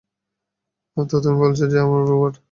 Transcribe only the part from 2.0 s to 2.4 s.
Robot?